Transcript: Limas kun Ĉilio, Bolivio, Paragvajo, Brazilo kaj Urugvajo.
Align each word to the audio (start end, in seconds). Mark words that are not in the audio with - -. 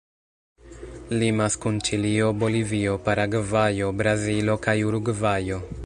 Limas 1.23 1.57
kun 1.65 1.77
Ĉilio, 1.89 2.31
Bolivio, 2.45 2.97
Paragvajo, 3.09 3.91
Brazilo 4.01 4.61
kaj 4.67 4.77
Urugvajo. 4.91 5.63